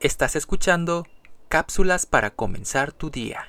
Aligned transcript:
Estás 0.00 0.36
escuchando 0.36 1.08
cápsulas 1.48 2.06
para 2.06 2.30
comenzar 2.30 2.92
tu 2.92 3.10
día. 3.10 3.48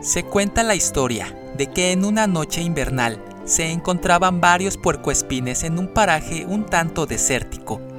Se 0.00 0.24
cuenta 0.24 0.62
la 0.62 0.74
historia 0.74 1.36
de 1.58 1.66
que 1.66 1.92
en 1.92 2.06
una 2.06 2.26
noche 2.26 2.62
invernal 2.62 3.22
se 3.44 3.70
encontraban 3.70 4.40
varios 4.40 4.78
puercoespines 4.78 5.62
en 5.64 5.78
un 5.78 5.88
paraje 5.88 6.46
un 6.46 6.64
tanto 6.64 7.04
desértico. 7.04 7.91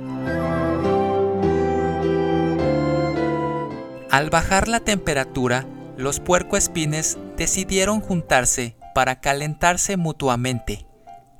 Al 4.13 4.29
bajar 4.29 4.67
la 4.67 4.79
temperatura, 4.79 5.65
los 5.97 6.19
puercoespines 6.19 7.17
decidieron 7.35 7.99
juntarse 7.99 8.77
para 8.93 9.19
calentarse 9.21 9.97
mutuamente. 9.97 10.85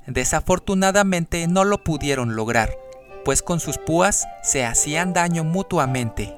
Desafortunadamente 0.08 1.46
no 1.46 1.62
lo 1.62 1.84
pudieron 1.84 2.34
lograr, 2.34 2.76
pues 3.24 3.42
con 3.42 3.60
sus 3.60 3.78
púas 3.78 4.26
se 4.42 4.64
hacían 4.64 5.12
daño 5.12 5.44
mutuamente. 5.44 6.34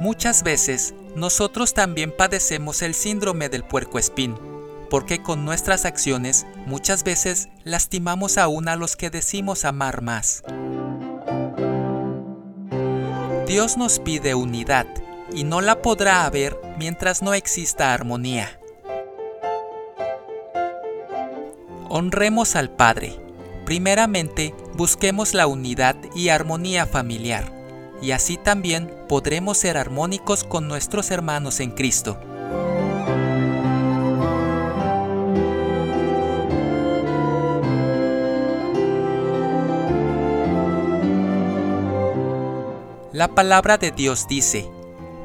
Muchas 0.00 0.42
veces 0.42 0.94
nosotros 1.14 1.74
también 1.74 2.10
padecemos 2.10 2.82
el 2.82 2.94
síndrome 2.94 3.48
del 3.48 3.62
puercoespín, 3.62 4.36
porque 4.90 5.22
con 5.22 5.44
nuestras 5.44 5.84
acciones 5.84 6.44
muchas 6.66 7.04
veces 7.04 7.50
lastimamos 7.62 8.36
aún 8.36 8.66
a 8.66 8.74
los 8.74 8.96
que 8.96 9.10
decimos 9.10 9.64
amar 9.64 10.02
más. 10.02 10.42
Dios 13.46 13.76
nos 13.76 13.98
pide 13.98 14.34
unidad 14.34 14.86
y 15.32 15.44
no 15.44 15.60
la 15.60 15.82
podrá 15.82 16.24
haber 16.24 16.58
mientras 16.78 17.22
no 17.22 17.34
exista 17.34 17.92
armonía. 17.92 18.58
Honremos 21.90 22.56
al 22.56 22.70
Padre. 22.70 23.20
Primeramente, 23.66 24.54
busquemos 24.74 25.34
la 25.34 25.46
unidad 25.46 25.96
y 26.14 26.30
armonía 26.30 26.86
familiar 26.86 27.52
y 28.00 28.12
así 28.12 28.38
también 28.38 28.90
podremos 29.08 29.58
ser 29.58 29.76
armónicos 29.76 30.44
con 30.44 30.66
nuestros 30.66 31.10
hermanos 31.10 31.60
en 31.60 31.70
Cristo. 31.70 32.18
La 43.14 43.28
palabra 43.28 43.78
de 43.78 43.92
Dios 43.92 44.26
dice, 44.26 44.68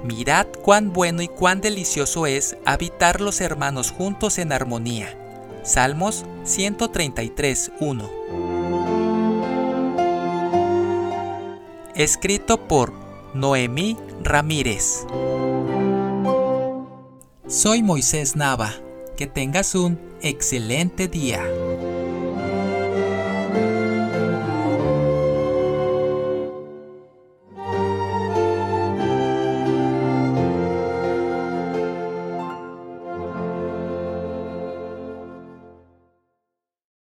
Mirad 0.04 0.46
cuán 0.62 0.94
bueno 0.94 1.24
y 1.24 1.28
cuán 1.28 1.60
delicioso 1.60 2.28
es 2.28 2.56
habitar 2.64 3.20
los 3.20 3.42
hermanos 3.42 3.90
juntos 3.90 4.38
en 4.38 4.52
armonía. 4.52 5.18
Salmos 5.64 6.24
133, 6.44 7.72
1. 7.80 8.10
escrito 11.96 12.68
por 12.68 12.94
Noemí 13.34 13.98
Ramírez. 14.22 15.08
Soy 17.48 17.82
Moisés 17.82 18.36
Nava. 18.36 18.72
Que 19.18 19.26
tengas 19.26 19.74
un 19.74 20.00
excelente 20.22 21.08
día. 21.08 21.44